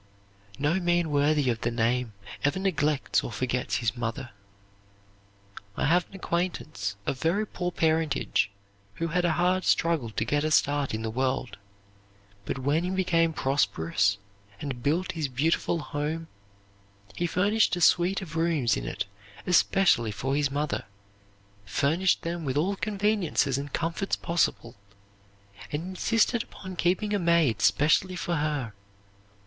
'"No 0.57 0.79
man 0.79 1.11
worthy 1.11 1.47
of 1.51 1.61
the 1.61 1.69
name 1.69 2.13
ever 2.43 2.57
neglects 2.57 3.23
or 3.23 3.31
forgets 3.31 3.75
his 3.75 3.95
mother. 3.95 4.31
I 5.77 5.85
have 5.85 6.09
an 6.09 6.15
acquaintance, 6.15 6.95
of 7.05 7.19
very 7.21 7.45
poor 7.45 7.71
parentage, 7.71 8.49
who 8.95 9.09
had 9.09 9.25
a 9.25 9.33
hard 9.33 9.63
struggle 9.63 10.09
to 10.09 10.25
get 10.25 10.43
a 10.43 10.49
start 10.49 10.95
in 10.95 11.03
the 11.03 11.11
world; 11.11 11.55
but 12.45 12.57
when 12.57 12.83
he 12.83 12.89
became 12.89 13.31
prosperous 13.31 14.17
and 14.59 14.81
built 14.81 15.11
his 15.11 15.27
beautiful 15.27 15.77
home, 15.77 16.27
he 17.15 17.27
finished 17.27 17.75
a 17.75 17.81
suite 17.81 18.23
of 18.23 18.35
rooms 18.35 18.75
in 18.75 18.85
it 18.87 19.05
especially 19.45 20.09
for 20.09 20.35
his 20.35 20.49
mother, 20.49 20.85
furnished 21.63 22.23
them 22.23 22.43
with 22.43 22.57
all 22.57 22.75
conveniences 22.75 23.55
and 23.55 23.71
comforts 23.71 24.15
possible, 24.15 24.73
and 25.71 25.83
insisted 25.83 26.41
upon 26.41 26.75
keeping 26.75 27.13
a 27.13 27.19
maid 27.19 27.61
specially 27.61 28.15
for 28.15 28.37
her. 28.37 28.73